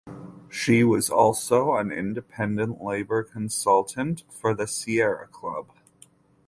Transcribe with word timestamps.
She 0.49 0.83
was 0.83 1.11
also 1.11 1.75
an 1.75 1.91
independent 1.91 2.83
labor 2.83 3.21
consultant 3.23 4.23
for 4.31 4.55
the 4.55 4.65
Sierra 4.65 5.27
Club. 5.27 5.67